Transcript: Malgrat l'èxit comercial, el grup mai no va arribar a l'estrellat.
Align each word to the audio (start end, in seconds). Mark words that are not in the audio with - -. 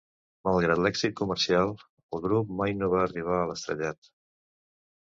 Malgrat 0.47 0.79
l'èxit 0.85 1.13
comercial, 1.19 1.75
el 2.19 2.25
grup 2.25 2.57
mai 2.63 2.77
no 2.81 2.91
va 2.95 3.05
arribar 3.11 3.39
a 3.43 3.47
l'estrellat. 3.53 4.15